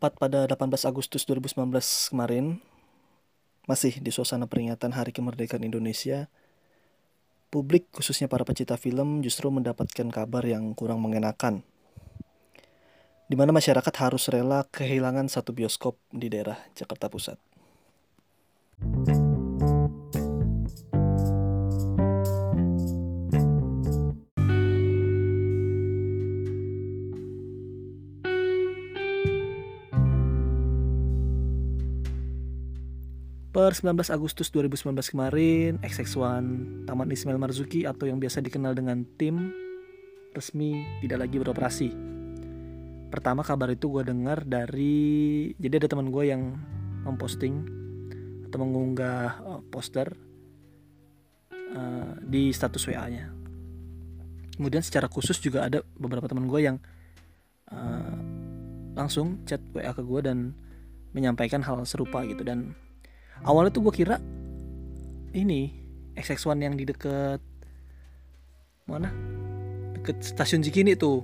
tepat 0.00 0.16
pada 0.16 0.48
18 0.48 0.88
Agustus 0.88 1.28
2019 1.28 1.76
kemarin, 2.08 2.56
masih 3.68 4.00
di 4.00 4.08
suasana 4.08 4.48
peringatan 4.48 4.96
Hari 4.96 5.12
Kemerdekaan 5.12 5.60
Indonesia, 5.60 6.32
publik 7.52 7.84
khususnya 7.92 8.24
para 8.24 8.48
pecinta 8.48 8.80
film 8.80 9.20
justru 9.20 9.52
mendapatkan 9.52 10.08
kabar 10.08 10.40
yang 10.48 10.72
kurang 10.72 11.04
mengenakan. 11.04 11.60
Di 13.28 13.36
mana 13.36 13.52
masyarakat 13.52 13.94
harus 14.00 14.24
rela 14.32 14.64
kehilangan 14.72 15.28
satu 15.28 15.52
bioskop 15.52 16.00
di 16.08 16.32
daerah 16.32 16.56
Jakarta 16.72 17.12
Pusat. 17.12 17.36
Per 33.60 33.76
19 33.76 33.92
Agustus 34.08 34.48
2019 34.56 35.12
kemarin, 35.12 35.76
XX1 35.84 36.88
Taman 36.88 37.12
Ismail 37.12 37.36
Marzuki 37.36 37.84
atau 37.84 38.08
yang 38.08 38.16
biasa 38.16 38.40
dikenal 38.40 38.72
dengan 38.72 39.04
tim 39.20 39.52
resmi 40.32 40.80
tidak 41.04 41.28
lagi 41.28 41.36
beroperasi. 41.36 41.92
Pertama 43.12 43.44
kabar 43.44 43.68
itu 43.68 43.92
gue 43.92 44.00
dengar 44.08 44.48
dari 44.48 45.52
jadi 45.60 45.76
ada 45.76 45.92
teman 45.92 46.08
gue 46.08 46.24
yang 46.32 46.56
memposting 47.04 47.68
atau 48.48 48.64
mengunggah 48.64 49.44
uh, 49.44 49.60
poster 49.68 50.08
uh, 51.52 52.16
di 52.24 52.56
status 52.56 52.80
WA-nya. 52.88 53.28
Kemudian 54.56 54.80
secara 54.80 55.04
khusus 55.12 55.36
juga 55.36 55.68
ada 55.68 55.84
beberapa 56.00 56.24
teman 56.32 56.48
gue 56.48 56.64
yang 56.64 56.80
uh, 57.68 58.16
langsung 58.96 59.44
chat 59.44 59.60
WA 59.76 59.92
ke 59.92 60.00
gue 60.00 60.20
dan 60.24 60.56
menyampaikan 61.12 61.60
hal 61.60 61.76
serupa 61.84 62.24
gitu 62.24 62.40
dan 62.40 62.72
awalnya 63.44 63.72
tuh 63.72 63.88
gue 63.88 63.94
kira 63.94 64.16
ini 65.32 65.70
XX1 66.18 66.58
yang 66.60 66.74
di 66.74 66.84
deket 66.84 67.40
mana? 68.90 69.08
Deket 69.94 70.18
stasiun 70.20 70.66
Cikini 70.66 70.98
tuh. 70.98 71.22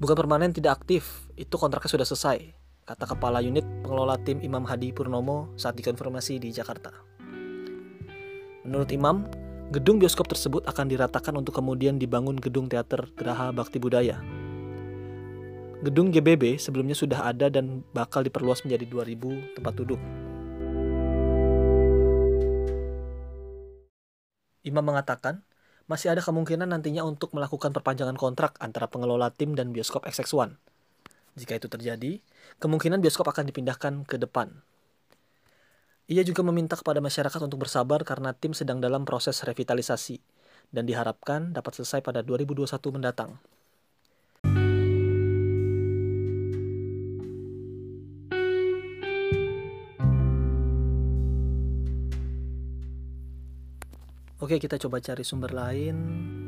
Bukan 0.00 0.16
permanen 0.16 0.56
tidak 0.56 0.80
aktif, 0.80 1.28
itu 1.36 1.52
kontraknya 1.60 1.92
sudah 1.92 2.06
selesai, 2.08 2.38
kata 2.88 3.04
Kepala 3.04 3.44
Unit 3.44 3.62
Pengelola 3.84 4.16
Tim 4.24 4.40
Imam 4.40 4.64
Hadi 4.64 4.96
Purnomo 4.96 5.52
saat 5.60 5.76
dikonfirmasi 5.76 6.40
di 6.40 6.48
Jakarta. 6.48 6.88
Menurut 8.64 8.88
Imam, 8.92 9.28
gedung 9.68 10.00
bioskop 10.00 10.24
tersebut 10.24 10.64
akan 10.64 10.88
diratakan 10.88 11.36
untuk 11.36 11.60
kemudian 11.60 12.00
dibangun 12.00 12.40
gedung 12.40 12.68
teater 12.68 13.12
Geraha 13.12 13.52
Bakti 13.52 13.76
Budaya. 13.76 14.20
Gedung 15.80 16.12
GBB 16.12 16.60
sebelumnya 16.60 16.92
sudah 16.92 17.24
ada 17.24 17.48
dan 17.48 17.80
bakal 17.96 18.20
diperluas 18.20 18.64
menjadi 18.68 18.84
2000 18.88 19.56
tempat 19.56 19.72
duduk. 19.76 20.00
Imam 24.60 24.84
mengatakan, 24.84 25.40
masih 25.90 26.14
ada 26.14 26.22
kemungkinan 26.22 26.70
nantinya 26.70 27.02
untuk 27.02 27.34
melakukan 27.34 27.74
perpanjangan 27.74 28.14
kontrak 28.14 28.54
antara 28.62 28.86
pengelola 28.86 29.32
tim 29.34 29.58
dan 29.58 29.74
bioskop 29.74 30.06
XX1. 30.06 30.54
Jika 31.34 31.58
itu 31.58 31.66
terjadi, 31.66 32.12
kemungkinan 32.62 33.02
bioskop 33.02 33.26
akan 33.26 33.48
dipindahkan 33.50 34.06
ke 34.06 34.20
depan. 34.20 34.52
Ia 36.10 36.26
juga 36.26 36.42
meminta 36.42 36.74
kepada 36.74 36.98
masyarakat 36.98 37.38
untuk 37.38 37.62
bersabar 37.62 38.02
karena 38.02 38.34
tim 38.34 38.50
sedang 38.50 38.82
dalam 38.82 39.06
proses 39.06 39.38
revitalisasi 39.46 40.18
dan 40.74 40.86
diharapkan 40.86 41.54
dapat 41.54 41.78
selesai 41.78 42.02
pada 42.02 42.22
2021 42.26 42.66
mendatang. 42.90 43.38
Oke, 54.40 54.56
kita 54.56 54.80
coba 54.80 55.04
cari 55.04 55.20
sumber 55.20 55.52
lain. 55.52 55.96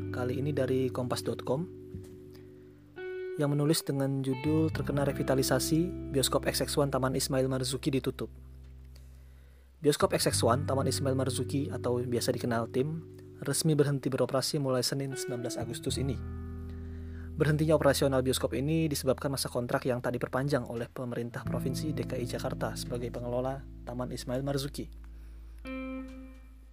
Kali 0.09 0.41
ini 0.41 0.49
dari 0.49 0.89
kompas.com 0.89 1.85
yang 3.37 3.53
menulis 3.53 3.85
dengan 3.85 4.25
judul 4.25 4.73
terkena 4.73 5.05
revitalisasi 5.05 6.09
Bioskop 6.09 6.49
XX1 6.49 6.89
Taman 6.89 7.13
Ismail 7.13 7.45
Marzuki 7.45 7.93
ditutup. 7.93 8.33
Bioskop 9.77 10.09
XX1 10.09 10.65
Taman 10.65 10.89
Ismail 10.89 11.13
Marzuki 11.13 11.69
atau 11.69 12.01
biasa 12.01 12.33
dikenal 12.33 12.73
tim 12.73 13.05
resmi 13.45 13.77
berhenti 13.77 14.09
beroperasi 14.09 14.57
mulai 14.57 14.81
Senin 14.81 15.13
19 15.13 15.45
Agustus 15.61 16.01
ini. 16.01 16.17
Berhentinya 17.37 17.77
operasional 17.77 18.25
bioskop 18.25 18.57
ini 18.57 18.89
disebabkan 18.89 19.37
masa 19.37 19.53
kontrak 19.53 19.85
yang 19.85 20.01
tak 20.01 20.17
diperpanjang 20.17 20.65
oleh 20.65 20.89
pemerintah 20.89 21.45
Provinsi 21.45 21.93
DKI 21.93 22.25
Jakarta 22.25 22.73
sebagai 22.73 23.13
pengelola 23.13 23.61
Taman 23.85 24.09
Ismail 24.09 24.41
Marzuki. 24.41 25.02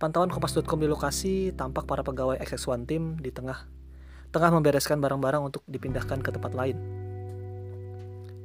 Pantauan 0.00 0.32
Kompas.com 0.32 0.80
di 0.80 0.88
lokasi 0.88 1.52
tampak 1.52 1.84
para 1.84 2.00
pegawai 2.00 2.40
XX1 2.40 2.88
Team 2.88 3.20
di 3.20 3.28
tengah 3.28 3.68
tengah 4.32 4.48
membereskan 4.48 4.96
barang-barang 4.96 5.52
untuk 5.52 5.60
dipindahkan 5.68 6.24
ke 6.24 6.32
tempat 6.32 6.56
lain. 6.56 6.80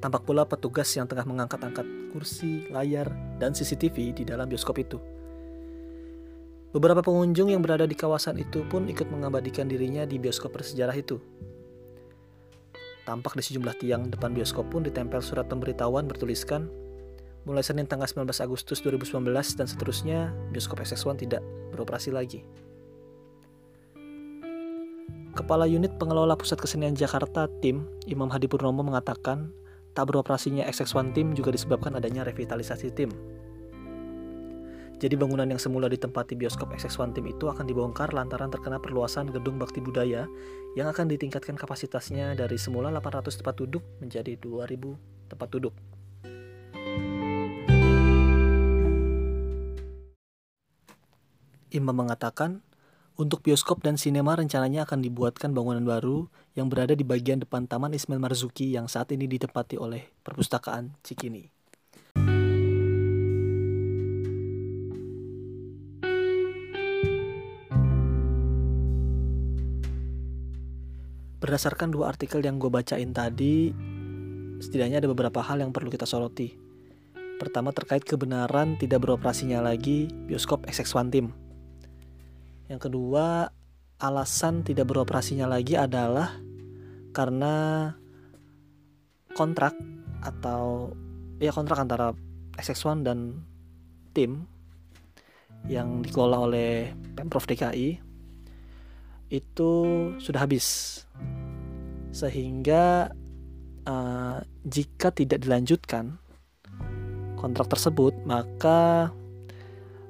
Tampak 0.03 0.27
pula 0.27 0.43
petugas 0.43 0.91
yang 0.99 1.07
tengah 1.07 1.23
mengangkat-angkat 1.23 2.11
kursi, 2.11 2.67
layar, 2.67 3.07
dan 3.39 3.55
CCTV 3.55 4.19
di 4.19 4.23
dalam 4.27 4.51
bioskop 4.51 4.83
itu. 4.83 4.99
Beberapa 6.75 6.99
pengunjung 6.99 7.47
yang 7.47 7.63
berada 7.63 7.87
di 7.87 7.95
kawasan 7.95 8.35
itu 8.35 8.67
pun 8.67 8.91
ikut 8.91 9.07
mengabadikan 9.07 9.63
dirinya 9.72 10.03
di 10.03 10.19
bioskop 10.19 10.51
bersejarah 10.59 10.99
itu. 10.99 11.23
Tampak 13.07 13.31
di 13.39 13.43
sejumlah 13.47 13.79
tiang 13.79 14.11
depan 14.11 14.35
bioskop 14.35 14.67
pun 14.67 14.83
ditempel 14.83 15.23
surat 15.23 15.47
pemberitahuan 15.47 16.03
bertuliskan 16.03 16.67
mulai 17.45 17.61
Senin 17.61 17.85
tanggal 17.85 18.09
19 18.09 18.25
Agustus 18.41 18.81
2019 18.81 19.22
dan 19.31 19.69
seterusnya, 19.69 20.33
bioskop 20.50 20.81
XX1 20.81 21.29
tidak 21.29 21.41
beroperasi 21.72 22.09
lagi. 22.09 22.41
Kepala 25.38 25.69
Unit 25.69 25.94
Pengelola 26.01 26.34
Pusat 26.34 26.66
Kesenian 26.66 26.96
Jakarta 26.97 27.46
Tim, 27.61 27.85
Imam 28.09 28.31
Hadi 28.34 28.49
Purnomo 28.49 28.81
mengatakan, 28.81 29.53
tak 29.93 30.11
beroperasinya 30.11 30.66
XX1 30.67 31.14
Tim 31.14 31.28
juga 31.37 31.53
disebabkan 31.53 31.96
adanya 31.96 32.25
revitalisasi 32.28 32.91
tim. 32.91 33.11
Jadi 34.96 35.11
bangunan 35.20 35.43
yang 35.43 35.59
semula 35.59 35.91
ditempati 35.91 36.40
bioskop 36.40 36.72
XX1 36.72 37.20
Tim 37.20 37.28
itu 37.28 37.52
akan 37.52 37.67
dibongkar 37.67 38.16
lantaran 38.16 38.47
terkena 38.47 38.79
perluasan 38.79 39.28
gedung 39.28 39.59
bakti 39.59 39.84
budaya 39.84 40.23
yang 40.79 40.87
akan 40.87 41.11
ditingkatkan 41.11 41.59
kapasitasnya 41.59 42.31
dari 42.34 42.55
semula 42.55 42.87
800 42.90 43.43
tempat 43.43 43.55
duduk 43.59 43.84
menjadi 43.99 44.40
2000 44.40 45.29
tempat 45.29 45.47
duduk. 45.52 45.75
Imam 51.75 51.91
mengatakan, 51.91 52.63
untuk 53.19 53.43
bioskop 53.43 53.83
dan 53.83 53.99
sinema 53.99 54.35
rencananya 54.35 54.87
akan 54.87 55.03
dibuatkan 55.03 55.51
bangunan 55.51 55.83
baru 55.83 56.31
yang 56.55 56.72
berada 56.72 56.95
di 56.95 57.03
bagian 57.03 57.43
depan 57.43 57.67
Taman 57.67 57.91
Ismail 57.91 58.19
Marzuki 58.19 58.72
yang 58.72 58.87
saat 58.87 59.11
ini 59.11 59.27
ditempati 59.27 59.75
oleh 59.75 60.07
Perpustakaan 60.23 60.95
Cikini. 61.03 61.51
Berdasarkan 71.43 71.91
dua 71.91 72.09
artikel 72.09 72.39
yang 72.39 72.55
gue 72.57 72.72
bacain 72.72 73.11
tadi, 73.11 73.69
setidaknya 74.63 75.03
ada 75.03 75.11
beberapa 75.11 75.43
hal 75.43 75.59
yang 75.59 75.75
perlu 75.75 75.91
kita 75.91 76.07
soroti. 76.07 76.55
Pertama 77.35 77.75
terkait 77.75 78.07
kebenaran 78.07 78.79
tidak 78.79 79.03
beroperasinya 79.03 79.59
lagi 79.59 80.07
bioskop 80.25 80.63
XX1 80.72 81.11
Team. 81.11 81.45
Yang 82.66 82.90
kedua, 82.90 83.50
alasan 84.02 84.66
tidak 84.66 84.90
beroperasinya 84.90 85.46
lagi 85.46 85.78
adalah 85.78 86.35
karena 87.16 87.90
kontrak 89.35 89.76
atau 90.23 90.91
ya 91.40 91.52
kontrak 91.52 91.79
antara 91.79 92.12
XX1 92.58 93.06
dan 93.06 93.20
tim 94.16 94.47
yang 95.67 96.02
dikelola 96.02 96.38
oleh 96.50 96.94
Pemprov 97.14 97.46
DKI 97.46 98.00
itu 99.29 99.72
sudah 100.22 100.46
habis. 100.46 101.02
Sehingga 102.16 103.11
uh, 103.84 104.38
jika 104.64 105.11
tidak 105.11 105.44
dilanjutkan 105.44 106.16
kontrak 107.35 107.68
tersebut 107.68 108.16
maka 108.23 109.11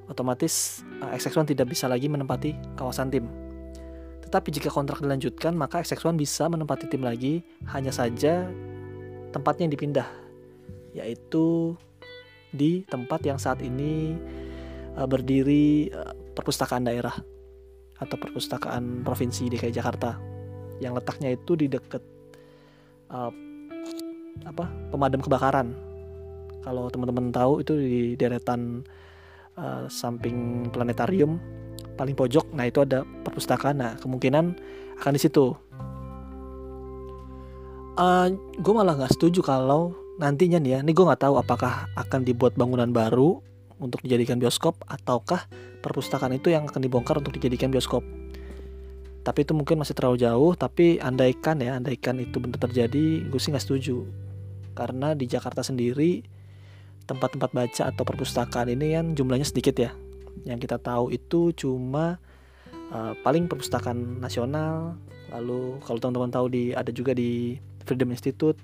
otomatis 0.06 0.82
uh, 1.02 1.12
XX1 1.14 1.54
tidak 1.54 1.66
bisa 1.70 1.86
lagi 1.86 2.06
menempati 2.06 2.54
kawasan 2.78 3.10
tim. 3.10 3.26
Tetapi 4.26 4.48
jika 4.50 4.70
kontrak 4.74 4.98
dilanjutkan 5.02 5.54
maka 5.54 5.82
XX1 5.82 6.18
bisa 6.18 6.50
menempati 6.50 6.90
tim 6.90 7.02
lagi 7.02 7.46
hanya 7.70 7.94
saja 7.94 8.46
tempatnya 9.30 9.70
yang 9.70 9.74
dipindah 9.74 10.08
yaitu 10.96 11.76
di 12.56 12.82
tempat 12.88 13.20
yang 13.26 13.36
saat 13.36 13.60
ini 13.60 14.16
uh, 14.96 15.04
berdiri 15.04 15.92
uh, 15.92 16.16
perpustakaan 16.32 16.88
daerah 16.88 17.12
atau 17.96 18.16
perpustakaan 18.16 19.04
provinsi 19.04 19.48
DKI 19.52 19.72
Jakarta 19.72 20.16
yang 20.80 20.92
letaknya 20.92 21.32
itu 21.32 21.56
di 21.56 21.68
dekat 21.68 22.00
uh, 23.12 23.32
apa 24.44 24.68
pemadam 24.92 25.20
kebakaran 25.24 25.72
kalau 26.60 26.90
teman-teman 26.92 27.32
tahu 27.32 27.62
itu 27.64 27.72
di 27.78 28.00
deretan 28.18 28.84
uh, 29.56 29.84
samping 29.90 30.68
planetarium 30.70 31.40
paling 31.96 32.16
pojok 32.16 32.52
nah 32.52 32.68
itu 32.68 32.84
ada 32.84 33.02
perpustakaan 33.24 33.80
nah 33.80 33.92
kemungkinan 34.00 34.56
akan 35.00 35.12
di 35.16 35.20
situ 35.20 35.56
uh, 37.96 38.26
gue 38.32 38.72
malah 38.72 38.96
nggak 38.96 39.16
setuju 39.16 39.40
kalau 39.44 39.96
nantinya 40.16 40.56
nih 40.56 40.70
ya 40.76 40.78
ini 40.80 40.92
gue 40.96 41.04
nggak 41.04 41.24
tahu 41.24 41.36
apakah 41.36 41.88
akan 41.96 42.24
dibuat 42.24 42.56
bangunan 42.56 42.88
baru 42.88 43.44
untuk 43.76 44.00
dijadikan 44.04 44.40
bioskop 44.40 44.80
ataukah 44.88 45.44
perpustakaan 45.84 46.36
itu 46.36 46.52
yang 46.52 46.64
akan 46.66 46.80
dibongkar 46.80 47.20
untuk 47.20 47.36
dijadikan 47.36 47.68
bioskop. 47.68 48.02
Tapi 49.22 49.42
itu 49.42 49.52
mungkin 49.58 49.82
masih 49.82 49.94
terlalu 49.98 50.22
jauh, 50.22 50.54
tapi 50.54 51.02
andaikan 51.02 51.58
ya, 51.58 51.78
andaikan 51.78 52.18
itu 52.22 52.38
benar 52.38 52.62
terjadi, 52.62 53.26
gue 53.26 53.40
sih 53.42 53.50
nggak 53.50 53.64
setuju. 53.64 54.06
Karena 54.76 55.18
di 55.18 55.26
Jakarta 55.26 55.66
sendiri 55.66 56.22
tempat-tempat 57.06 57.50
baca 57.54 57.82
atau 57.88 58.02
perpustakaan 58.02 58.68
ini 58.70 58.98
kan 58.98 59.14
jumlahnya 59.14 59.46
sedikit 59.46 59.78
ya. 59.78 59.94
Yang 60.44 60.68
kita 60.68 60.76
tahu 60.82 61.14
itu 61.14 61.54
cuma 61.56 62.18
uh, 62.90 63.14
paling 63.22 63.46
perpustakaan 63.46 64.20
nasional, 64.20 64.98
lalu 65.30 65.78
kalau 65.86 65.98
teman-teman 66.02 66.30
tahu 66.30 66.46
di 66.50 66.64
ada 66.74 66.90
juga 66.90 67.14
di 67.14 67.56
Freedom 67.86 68.10
Institute 68.10 68.58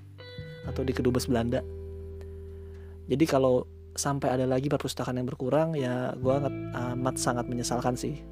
atau 0.67 0.83
di 0.83 0.91
Kedubes 0.91 1.25
Belanda. 1.27 1.63
Jadi 3.07 3.25
kalau 3.27 3.67
sampai 3.93 4.33
ada 4.33 4.45
lagi 4.49 4.67
perpustakaan 4.67 5.21
yang 5.21 5.29
berkurang 5.29 5.77
ya 5.77 6.17
gue 6.17 6.33
amat 6.73 7.15
sangat 7.21 7.45
menyesalkan 7.45 7.93
sih 7.93 8.25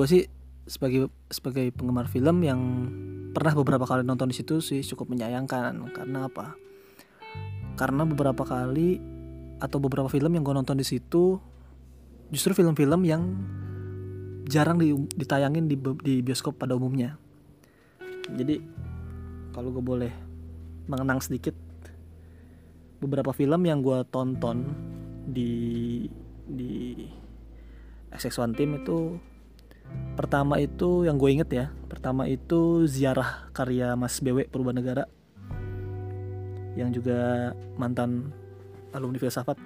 gue 0.00 0.06
sih 0.08 0.24
sebagai 0.64 1.12
sebagai 1.28 1.68
penggemar 1.76 2.08
film 2.08 2.40
yang 2.40 2.60
pernah 3.36 3.52
beberapa 3.52 3.84
kali 3.84 4.00
nonton 4.00 4.32
di 4.32 4.36
situ 4.40 4.64
sih 4.64 4.80
cukup 4.80 5.12
menyayangkan 5.12 5.76
karena 5.92 6.24
apa 6.24 6.56
karena 7.76 8.08
beberapa 8.08 8.40
kali 8.48 8.96
atau 9.60 9.76
beberapa 9.76 10.08
film 10.08 10.32
yang 10.32 10.40
gue 10.40 10.56
nonton 10.56 10.80
di 10.80 10.88
situ 10.88 11.36
justru 12.32 12.56
film-film 12.56 13.04
yang 13.04 13.22
jarang 14.48 14.80
ditayangin 15.12 15.68
di, 15.68 15.76
di 16.00 16.24
bioskop 16.24 16.56
pada 16.56 16.74
umumnya. 16.80 17.20
Jadi 18.32 18.56
kalau 19.52 19.68
gue 19.68 19.84
boleh 19.84 20.12
mengenang 20.88 21.20
sedikit 21.20 21.52
beberapa 23.04 23.36
film 23.36 23.68
yang 23.68 23.84
gue 23.84 24.00
tonton 24.08 24.64
di 25.28 26.08
di 26.48 27.04
XX1 28.10 28.56
Team 28.56 28.80
itu 28.80 29.29
pertama 30.14 30.60
itu 30.60 31.08
yang 31.08 31.16
gue 31.16 31.30
inget 31.32 31.50
ya 31.50 31.66
pertama 31.88 32.28
itu 32.28 32.84
ziarah 32.84 33.48
karya 33.56 33.96
Mas 33.96 34.20
BW 34.20 34.46
Negara 34.72 35.08
yang 36.78 36.94
juga 36.94 37.52
mantan 37.74 38.30
alumni 38.92 39.18
filsafat 39.18 39.56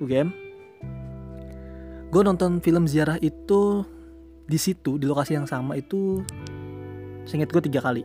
UGM 0.00 0.28
gue 2.12 2.22
nonton 2.24 2.60
film 2.60 2.84
ziarah 2.84 3.16
itu 3.20 3.84
di 4.44 4.58
situ 4.60 5.00
di 5.00 5.08
lokasi 5.08 5.38
yang 5.38 5.48
sama 5.48 5.80
itu 5.80 6.20
singkat 7.24 7.50
gue 7.50 7.62
tiga 7.70 7.80
kali. 7.82 8.02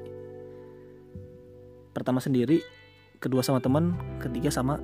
Pertama 1.93 2.21
sendiri 2.21 2.61
kedua 3.17 3.41
sama 3.41 3.57
teman 3.57 3.97
ketiga 4.21 4.53
sama 4.53 4.77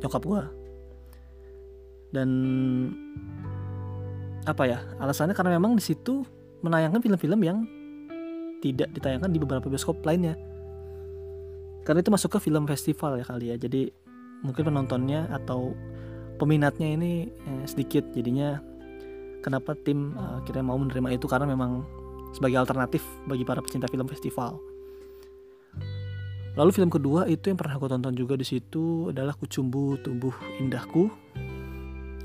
nyokap 0.00 0.22
gue. 0.22 0.42
Dan 2.10 2.30
apa 4.48 4.62
ya 4.64 4.78
alasannya 5.02 5.36
karena 5.36 5.60
memang 5.60 5.76
di 5.76 5.84
situ 5.84 6.24
menayangkan 6.64 7.00
film-film 7.04 7.40
yang 7.44 7.58
tidak 8.60 8.92
ditayangkan 8.92 9.32
di 9.32 9.38
beberapa 9.40 9.66
bioskop 9.68 10.00
lainnya 10.04 10.36
karena 11.84 12.04
itu 12.04 12.12
masuk 12.12 12.36
ke 12.36 12.48
film 12.48 12.68
festival 12.68 13.16
ya 13.16 13.24
kali 13.24 13.52
ya 13.52 13.56
jadi 13.56 13.88
mungkin 14.44 14.68
penontonnya 14.68 15.28
atau 15.32 15.76
peminatnya 16.40 16.96
ini 16.96 17.28
eh, 17.28 17.64
sedikit 17.68 18.04
jadinya 18.16 18.60
kenapa 19.40 19.72
tim 19.76 20.16
uh, 20.16 20.40
akhirnya 20.40 20.64
mau 20.64 20.76
menerima 20.76 21.16
itu 21.16 21.26
karena 21.28 21.48
memang 21.48 21.84
sebagai 22.36 22.60
alternatif 22.60 23.02
bagi 23.26 23.42
para 23.42 23.58
pecinta 23.64 23.90
film 23.90 24.06
festival. 24.06 24.60
Lalu 26.54 26.70
film 26.74 26.90
kedua 26.92 27.26
itu 27.30 27.48
yang 27.48 27.58
pernah 27.58 27.78
aku 27.78 27.88
tonton 27.88 28.14
juga 28.14 28.34
di 28.36 28.44
situ 28.44 29.10
adalah 29.10 29.34
Kucumbu 29.38 30.02
Tumbuh 30.02 30.34
Indahku 30.60 31.08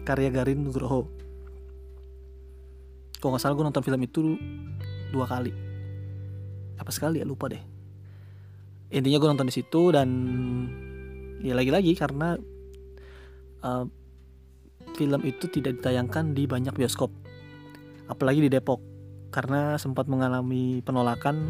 karya 0.04 0.30
Garin 0.30 0.66
Nugroho. 0.66 1.08
Kalau 3.26 3.34
nggak 3.34 3.42
salah 3.42 3.58
gue 3.58 3.66
nonton 3.66 3.82
film 3.82 4.02
itu 4.06 4.38
dua 5.10 5.26
kali. 5.26 5.50
Apa 6.78 6.94
sekali 6.94 7.18
ya 7.18 7.26
lupa 7.26 7.50
deh. 7.50 7.58
Intinya 8.94 9.18
gue 9.18 9.30
nonton 9.34 9.50
di 9.50 9.56
situ 9.58 9.90
dan 9.90 10.06
ya 11.42 11.58
lagi-lagi 11.58 11.98
karena 11.98 12.38
uh, 13.66 13.90
film 14.94 15.26
itu 15.26 15.50
tidak 15.50 15.82
ditayangkan 15.82 16.38
di 16.38 16.46
banyak 16.46 16.78
bioskop, 16.78 17.10
apalagi 18.06 18.46
di 18.46 18.50
Depok, 18.54 18.78
karena 19.34 19.74
sempat 19.82 20.06
mengalami 20.06 20.86
penolakan 20.86 21.50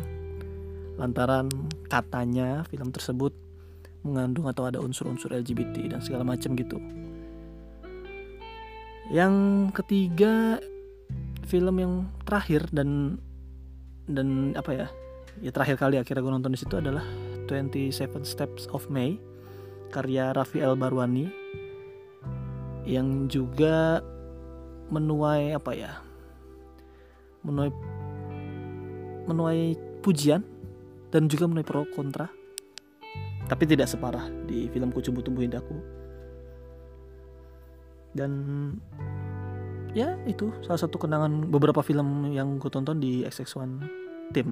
lantaran 0.96 1.52
katanya 1.92 2.64
film 2.72 2.96
tersebut 2.96 3.36
mengandung 4.08 4.48
atau 4.48 4.64
ada 4.64 4.80
unsur-unsur 4.80 5.36
LGBT 5.36 5.92
dan 5.92 6.00
segala 6.00 6.24
macam 6.24 6.56
gitu. 6.56 6.80
Yang 9.12 9.36
ketiga 9.76 10.64
film 11.46 11.76
yang 11.80 11.94
terakhir 12.26 12.68
dan 12.74 13.22
dan 14.06 14.54
apa 14.58 14.72
ya 14.74 14.88
ya 15.42 15.52
terakhir 15.54 15.78
kali 15.78 15.96
akhirnya 15.98 16.22
gue 16.22 16.34
nonton 16.34 16.54
di 16.54 16.60
situ 16.60 16.76
adalah 16.78 17.06
27 17.48 17.94
Steps 18.26 18.66
of 18.74 18.90
May 18.90 19.18
karya 19.94 20.34
Raffi 20.34 20.60
El 20.62 20.76
Barwani 20.76 21.30
yang 22.86 23.26
juga 23.30 24.02
menuai 24.94 25.58
apa 25.58 25.72
ya 25.74 25.98
menuai 27.42 27.70
menuai 29.26 29.62
pujian 30.06 30.46
dan 31.10 31.26
juga 31.26 31.50
menuai 31.50 31.66
pro 31.66 31.86
kontra 31.90 32.30
tapi 33.46 33.64
tidak 33.70 33.90
separah 33.90 34.30
di 34.46 34.70
film 34.70 34.94
Kucumbu 34.94 35.22
Tumbuh 35.22 35.46
Indahku 35.46 35.78
dan 38.16 38.32
ya 39.96 40.20
itu 40.28 40.52
salah 40.60 40.76
satu 40.76 41.00
kenangan 41.00 41.48
beberapa 41.48 41.80
film 41.80 42.36
yang 42.36 42.60
gue 42.60 42.68
tonton 42.68 43.00
di 43.00 43.24
XX1 43.24 43.80
Team 44.36 44.52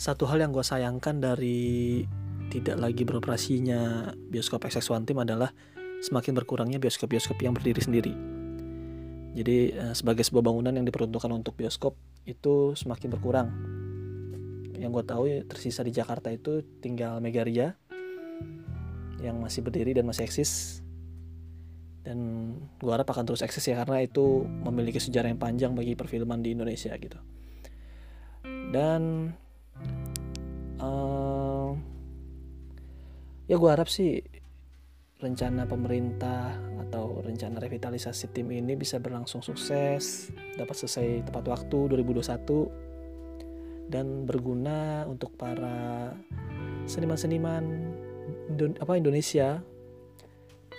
satu 0.00 0.24
hal 0.24 0.40
yang 0.40 0.48
gue 0.56 0.64
sayangkan 0.64 1.20
dari 1.20 2.00
tidak 2.48 2.80
lagi 2.80 3.04
beroperasinya 3.04 4.10
bioskop 4.16 4.64
XX1 4.64 5.04
Team 5.04 5.20
adalah 5.20 5.52
semakin 6.00 6.32
berkurangnya 6.32 6.80
bioskop-bioskop 6.80 7.36
yang 7.44 7.52
berdiri 7.52 7.84
sendiri. 7.84 8.14
Jadi 9.36 9.76
uh, 9.76 9.94
sebagai 9.94 10.24
sebuah 10.26 10.42
bangunan 10.42 10.74
yang 10.74 10.88
diperuntukkan 10.88 11.30
untuk 11.30 11.54
bioskop 11.54 11.94
itu 12.30 12.78
semakin 12.78 13.08
berkurang. 13.10 13.48
Yang 14.78 14.90
gue 14.96 15.04
tahu 15.04 15.24
tersisa 15.44 15.84
di 15.84 15.92
Jakarta 15.92 16.32
itu 16.32 16.64
tinggal 16.80 17.20
Megaria 17.20 17.76
yang 19.20 19.36
masih 19.42 19.60
berdiri 19.60 19.92
dan 19.92 20.08
masih 20.08 20.24
eksis 20.24 20.80
dan 22.00 22.18
gue 22.80 22.88
harap 22.88 23.04
akan 23.12 23.28
terus 23.28 23.44
eksis 23.44 23.68
ya 23.68 23.76
karena 23.84 24.00
itu 24.00 24.48
memiliki 24.48 24.96
sejarah 24.96 25.28
yang 25.28 25.36
panjang 25.36 25.76
bagi 25.76 25.92
perfilman 25.92 26.40
di 26.40 26.56
Indonesia 26.56 26.96
gitu 26.96 27.20
dan 28.72 29.32
uh, 30.80 31.76
ya 33.44 33.60
gue 33.60 33.70
harap 33.70 33.92
sih 33.92 34.24
rencana 35.20 35.68
pemerintah 35.68 36.56
atau 36.88 37.20
rencana 37.20 37.60
revitalisasi 37.60 38.32
tim 38.32 38.48
ini 38.50 38.74
bisa 38.74 38.98
berlangsung 38.98 39.44
sukses 39.44 40.32
dapat 40.56 40.74
selesai 40.74 41.28
tepat 41.28 41.44
waktu 41.46 41.92
2021 41.92 43.92
dan 43.92 44.24
berguna 44.24 45.04
untuk 45.04 45.36
para 45.36 46.10
seniman-seniman 46.88 47.62
apa 48.80 48.92
Indonesia 48.96 49.60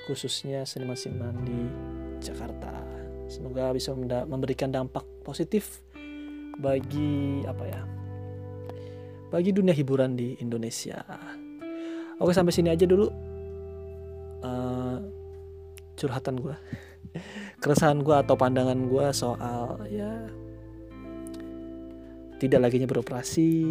khususnya 0.10 0.65
seniman-seniman 0.65 1.45
di 1.45 1.62
Jakarta. 2.19 2.81
Semoga 3.31 3.71
bisa 3.71 3.95
memberikan 4.27 4.74
dampak 4.74 5.07
positif 5.24 5.79
bagi 6.60 7.45
apa 7.48 7.63
ya? 7.63 7.81
Bagi 9.31 9.55
dunia 9.55 9.71
hiburan 9.71 10.19
di 10.19 10.36
Indonesia. 10.43 11.00
Oke 12.19 12.36
sampai 12.36 12.51
sini 12.51 12.67
aja 12.67 12.83
dulu 12.83 13.31
curhatan 16.01 16.41
gue, 16.41 16.58
keresahan 17.62 18.01
gue 18.01 18.15
atau 18.17 18.34
pandangan 18.34 18.89
gue 18.89 19.05
soal 19.13 19.86
ya 19.86 20.25
tidak 22.41 22.65
lagi 22.65 22.81
beroperasi 22.89 23.70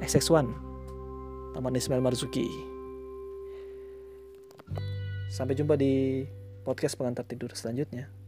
XX1 0.00 0.48
Taman 1.52 1.76
Ismail 1.76 2.00
Marzuki. 2.00 2.48
Sampai 5.28 5.52
jumpa 5.52 5.76
di 5.76 6.24
podcast 6.64 6.96
pengantar 6.96 7.28
tidur 7.28 7.52
selanjutnya. 7.52 8.23